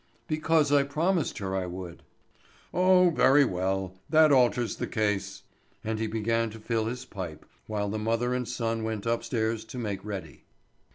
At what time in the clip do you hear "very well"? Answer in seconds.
3.11-3.93